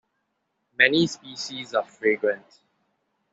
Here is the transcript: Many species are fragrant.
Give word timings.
Many 0.79 1.05
species 1.05 1.75
are 1.75 1.83
fragrant. 1.85 2.47